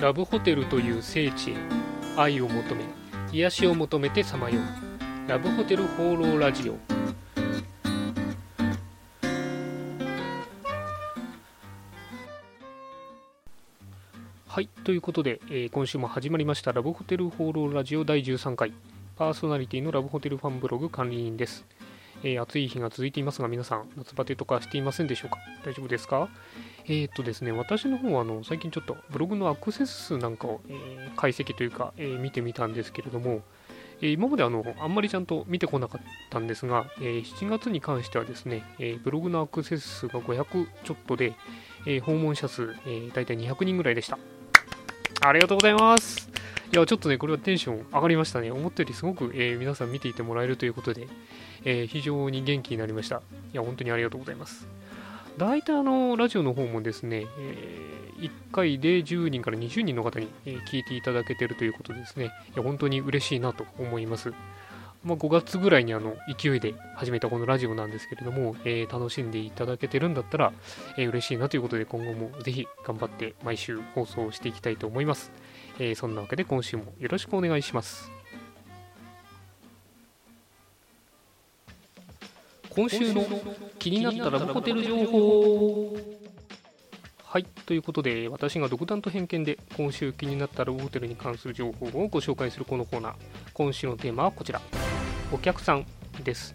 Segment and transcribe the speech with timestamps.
[0.00, 1.54] ラブホテルという聖地へ
[2.16, 2.84] 愛を求め
[3.32, 5.28] 癒しを求めてさまよう。
[5.28, 6.76] ラブホテル放浪ラジオ。
[14.46, 18.72] はいということで、えー今週も始まりましたラブホテル放浪ラジオ第13回。
[19.16, 21.64] パーソナリティのラブホテルファンブログ管理人です、
[22.24, 25.38] えー暑い日が続いていますが皆さん夏バテとかしていませんでしょうか？
[25.64, 26.28] 大丈夫ですか？
[26.86, 33.42] えーっとですね私の方はあの最近ちょっとブログのアクセス数なんかを、えー解析というか、えー見てみたんですけれども、
[34.02, 41.34] え今まであのあんまりちゃんと見てこなかったんですが、え7月に関してはですね、えブログのアクセス数が500ちょっとで、
[41.86, 44.18] え訪問者数、えー、大体200人ぐらいでした。
[45.20, 46.33] ありがとうございます。
[46.74, 48.50] いやちょっとねこれはテンション上がりましたね。
[48.50, 51.06] 思ったよりすごく、えー皆さん見ていてもらえるということで、
[51.64, 53.18] えー非常に元気になりました。
[53.18, 53.20] い
[53.52, 54.66] や本当にありがとうございます。
[55.38, 62.24] 大体あのラジオの方もですね、え1回で10人から20人の方に、え聞いていただけてるということでですね。
[62.24, 64.32] いや本当に嬉しいなと思います。
[65.04, 70.52] まあ、5月ぐらいにあの勢いで始めたこのラジオなんですけれども、えー楽しんでいただけてるんだったら、
[70.98, 75.30] えー嬉しいなということで今後もぜひ頑張って毎週放送していきたいと思います、
[75.78, 78.10] えーそんなわけで今週もよろしくお願いします。
[82.70, 83.24] 今週の
[83.78, 85.96] 気になったラブホテル情報。
[87.22, 93.14] はいということで私が独断と偏見で今週気になったラブホテルに関する情報をご紹介するこのコーナー。
[93.52, 94.60] 今週のテーマはこちら。
[95.32, 95.86] お客さん
[96.22, 96.54] です、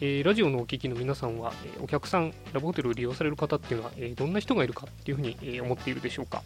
[0.00, 6.42] えーラジオのお聞きの皆さんは、えーお客さんラブホテルを利用される方っていうのは、えーどんな人がいるかっていうふうに、えー思っているでしょうか。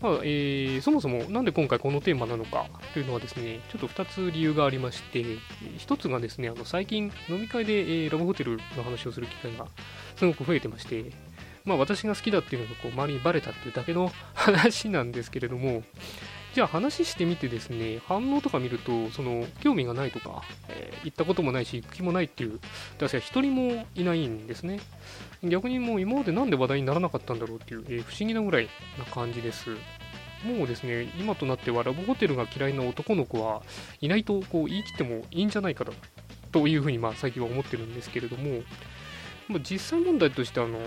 [0.00, 5.24] まあえーそもそもなんで今回このテーマなのかというのはですねちょっと2つ理由がありまして、
[5.78, 9.66] 1つがですねあの最近飲み会で、えーラブホテルの話をする機会が
[10.16, 11.12] すごく増えてまして
[11.64, 15.82] まあ私が好きだっていうのがこう周りにバレたっていうだけの話なんですけれども
[16.56, 22.58] じゃあ話してみてですね反応とか見るとその興味がないとか、えー行ったこともないし行く気もないっていう
[22.98, 24.80] 男性は一人もいないんですね。
[25.44, 28.68] 逆にもう今までなんで話題にならなかったんだろうっていう、えー不思議なぐらい
[28.98, 29.68] な感じです。
[30.46, 33.60] もうですね今となってはラブホテルが嫌いな男の子は
[34.00, 35.92] いないとこう言い切ってもいいんじゃないかと
[36.52, 38.62] というふうにまあ最近は思ってるんですけれども、
[39.48, 40.78] まあ、実際問題としてあの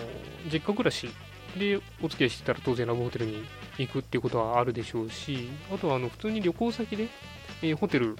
[0.51, 1.07] 実家暮らし
[1.57, 3.43] でお付き合いしてたら当然ラブホテルに
[3.77, 7.07] 行くっていうことはあるでしょうしあとはあの普通に旅行先で、
[7.61, 8.17] えーホテル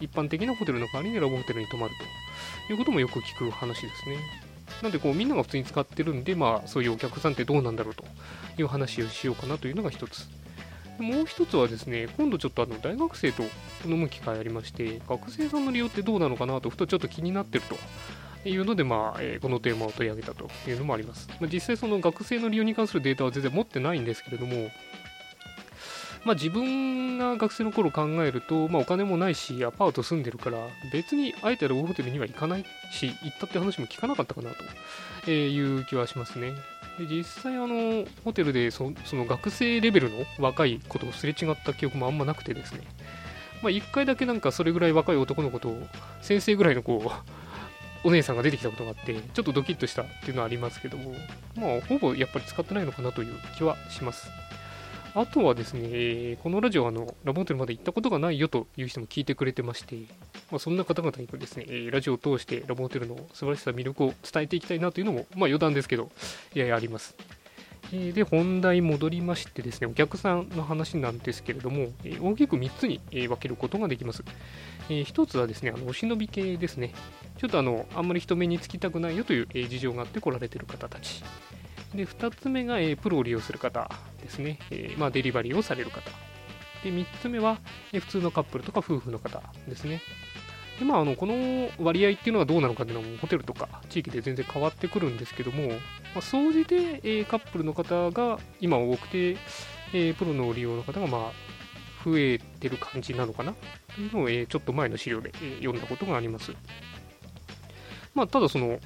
[0.00, 1.92] 一般的なホテルの代わりにラブホテルに泊まる
[2.66, 4.16] ということもよく聞く話ですね。
[4.82, 8.04] なんでこうみんなが普通に使ってるんでまあそういうお客さんってどうなんだろうと
[8.56, 10.28] いう話をしようかなというのが一つ。
[10.98, 13.42] もう一つはですね今度ちょっとあの大学生と
[13.86, 17.76] 飲む機会ありまして学生さんの利用ってどうなのかなとふとちょっと気になってると。
[18.44, 21.28] いうので、まあえーこのテーマを取り上げたというのもあります。
[21.40, 24.70] まあ、実際、その学生の利用に関するデータは全然持ってないんですけれども、
[26.24, 30.58] まあ、自分が学生の頃考えると、まあ、お金もないし、アパート住んでるから、
[30.92, 34.50] 別にあえてラブホテルには行かないし、行ったって話も聞かなかったかな
[35.24, 36.52] という気はしますね。
[36.98, 42.80] で実際あの、ホテルでそその学生レベルの若い子とすれ違った記憶もあんまなくてですね、
[43.62, 45.74] まあ、1回だけなんかそれぐらい若い男の子と
[46.20, 47.29] 先生ぐらいのこう
[48.04, 51.12] お姉さんが出てきたことがあってちょっとドキッとしたっていうのはありますけども
[51.56, 54.30] まあほぼやっぱり使ってないのかなという気はします。
[55.12, 59.96] あとはですね、このラジオあのラボホテルまで行ったことがないよという人も聞いてくれてまして、
[60.52, 66.12] まあ、そんな方々にですね、ラジオを通してラボホテルの素晴らしさ魅力を伝えていきたいなというのもまあ余談ですけど
[66.54, 67.16] いやいやあります。
[67.90, 71.88] で本題戻りましてですねお客さんの話なんですけれども、
[72.20, 74.22] 大きく3つに、分けることができます、
[74.88, 76.92] 1つはですねあのお忍び系ですね。
[77.38, 81.24] ちょっとあのあんまり人目につきたくないよという、事情があって来られてる方たち。
[81.94, 83.90] で2つ目が、プロを利用する方
[84.22, 84.58] ですね、
[84.96, 86.10] まあ、デリバリーをされる方。
[86.84, 87.58] で3つ目は、
[87.92, 90.00] 普通のカップルとか夫婦の方ですね。
[90.80, 95.74] でまあ、あのこの割合っていうのはどうなのかっていうのはもうホテルとか地域で全然変わってくるんですけども、ま
[96.16, 99.36] あ、総じて、えカップルの方が今多くて、
[99.92, 101.32] えプロの利用の方がまあ
[102.02, 103.54] 増えてる感じなのかな？
[103.94, 106.52] というのを、えちょっと前の資料で、え読んだことがあります。
[108.14, 108.80] まあ、ただその、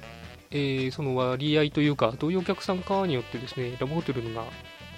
[0.51, 4.45] えーその割合というか、どういうお客さんかによってですね、ラブホテルのが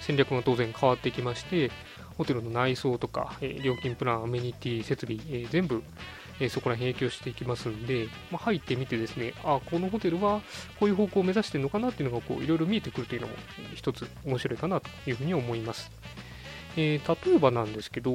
[0.00, 1.70] 戦略が当然変わってきまして、
[2.16, 5.84] ホテルの内装とか、えー料金プラン、アメニティ、設備、えー全部、
[6.40, 10.40] えそこら辺影響していきますんで、まあ、入ってみてですね、あこのホテルは
[10.78, 13.34] こういう方向を目指してるのかなっていうのがこういろいろ見えてくるというのも
[13.74, 15.90] 一つ面白いかなというふうに思います。
[16.76, 18.14] えー例えばなんですけど、あ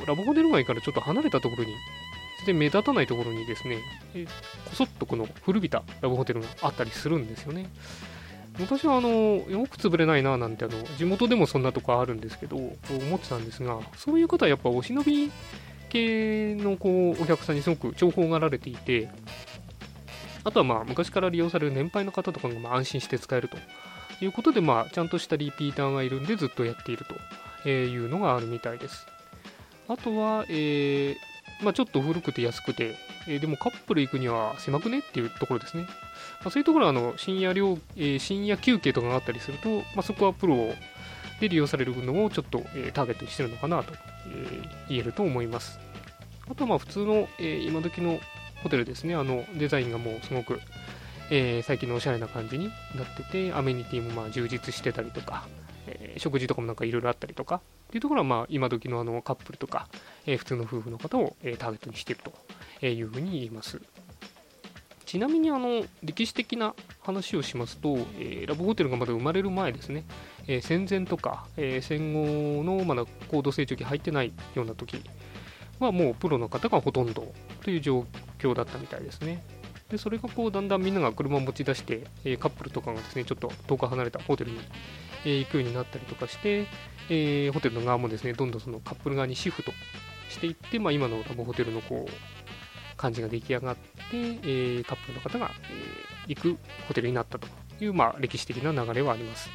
[0.00, 1.72] のラブホテル街からちょっと離れたところに、
[2.38, 3.78] 全然目立たないところにですね、
[4.14, 7.68] えーこそっとこの古びたラブホテルがあったりするんですよね。
[8.58, 12.76] 昔はあのよく潰れないななんてあの地元でもそんなとこあるんですけど思
[13.16, 15.32] ってたんですがそういう方はやっぱお忍び
[15.92, 19.10] 系のこうお客さんにすごく重宝がられていて
[20.44, 23.58] あとはまあ昔から利用される年配の方とかがまあ安心して使えると
[24.24, 27.04] いうことで、まあ、ちゃんとしたリピーターがいるんでずっとやっている
[27.62, 29.06] というのがあるみたいです。
[29.88, 31.16] あとは、えー
[31.62, 32.96] まあ、ちょっと古くて安くて、
[33.28, 35.84] えー、でもカップル行くには狭くねっていうところですね。
[35.84, 40.74] まあ、そういうところはあの深夜料、えー、深夜休憩とかがあったりすると、まあ、そこはプロ
[41.42, 43.92] で利用されるのをちょっと、えー、ターゲットにしてるのかなと、
[44.28, 45.80] え言えると思います。
[46.48, 48.20] あとはまあ普通の、え今時の
[48.62, 50.60] ホテルですね、あのデザインがもうすごく、
[51.30, 55.48] えー、最近のおしゃれな感じになってて、アメニティもまあ充実してたりとか、
[55.88, 57.60] えー、食事とかもなんかいろいろあったりとかっ
[57.90, 59.88] ていうところはまあ今時のあのカップルとか、
[60.26, 62.20] えー、普通の夫婦の方を、えターゲットにしてる
[62.80, 63.82] というふうに言います。
[65.12, 70.06] ちなみにあの歴史的な話をしますと、えー、ラブホテルがまだ生まれる前ですね、
[70.46, 75.02] えー、戦前とか、えー、戦後のまだ高度成長期入ってないような時
[75.80, 77.30] はもうプロの方がほとんど
[77.62, 78.06] という状
[78.38, 79.44] 況だったみたいですね。
[79.90, 84.60] でそれがこうだんだんみんなが車を持ち出して、えカップルとかがですねちょっと遠く離れたホテルに、
[85.26, 86.66] え行くようになったりとかして、
[87.10, 89.72] えホテルの側もですねどんどんそのカップル側にシフト
[90.30, 92.41] していって、まあ、今のラブホテルのこう
[93.02, 93.80] 感じが出来上がって、
[94.12, 95.50] えー、カップルの方が、
[96.28, 97.48] えー、行くホテルになったと
[97.80, 99.50] いう、まあ、歴史的な流れはあります。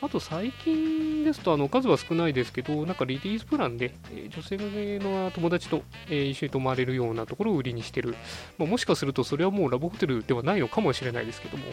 [0.00, 4.56] あと最近ですとあの数は少ないですけど、なんかリリースプランで、え女性
[5.00, 8.14] の友達と、え一緒に泊まれるようなところを売りにしてる、
[8.58, 11.64] まあ、もしかするとそれはもうラブホテルではないのかもしれないですけども、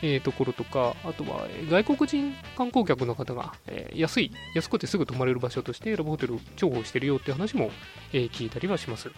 [0.00, 7.72] えー、ところとか、あとは外国人観光客の方が、えー、安い、安くてすぐ泊まれる場所としてラブホテルを重宝してるよっていう話も、
[8.12, 9.10] え、聞いたりはします。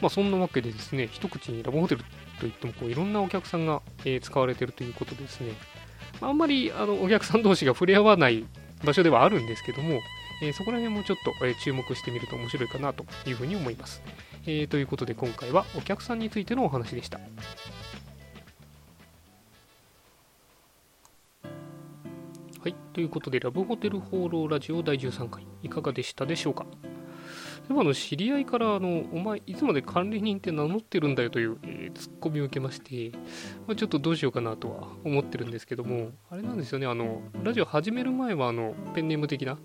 [0.00, 2.04] まあ、そんなわけでですね、一口にラブホテル
[2.40, 5.52] といってもこういろんなお客さんが、え、使われているということですね、
[6.20, 8.44] まあんまりあのお客さん同士が触れ合わない
[8.84, 10.00] 場所ではあるんですけども、
[10.42, 14.02] えー、そこら辺もちょっと、えー、注目してみると面白いかなというふうに思います。
[14.46, 17.18] えー、ということで今回はお客さんについてのお話でした。
[22.60, 26.66] はい、ということでラブホテル放浪ラジオ第13回いかがでしたでしょうか？
[27.68, 33.16] でもあの知り合いからあの、お前、いつまで管理人って名乗ってるんだよという、えー、ツッコミを受けまして、
[33.66, 39.58] まあ、ちょっとどうしようかなとは思ってるんですけども、あれなんですよね、あのラジオ始める前はあのペンネーム的な、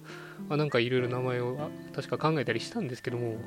[0.49, 1.57] あなんかいろいろ名前を
[1.95, 3.37] 確か考えたりしたんですけども、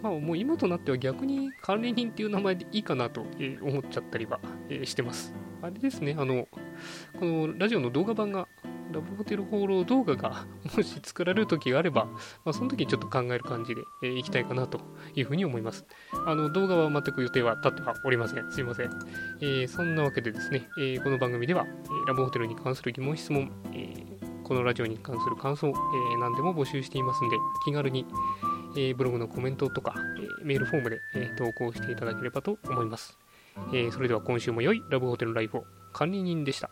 [0.00, 3.22] まあ、もう今となっては逆に管理人っていう名前でいいかなと
[3.62, 4.38] 思っちゃったりは
[4.84, 5.34] してます。
[5.60, 6.46] あれですね、あの、
[7.18, 8.46] このラジオの動画版が
[8.92, 10.46] ラブホテル放浪動画が
[10.76, 12.06] もし作られる時があれば、
[12.44, 14.80] まあ、その時ちょっと考える感じで、えー、いきたいかなと
[15.14, 15.84] いうふうに思います。
[16.26, 18.50] あの動画は全く予定は立ってはおりません。
[18.50, 18.90] すいません。
[19.40, 21.68] えー、そんなわけでですね、えー、この番組では、え
[22.06, 23.94] ラブホテルに関する疑問、質問、え
[24.44, 25.72] このラジオに関する感想、え
[26.18, 28.06] 何でも募集していますので、気軽に、
[28.76, 29.94] えブログのコメントとか、
[30.42, 33.18] えメールフォームで、え投稿していただければと思います。
[33.74, 36.70] えそれでは今週も良いラブホテルライフを管理人でした。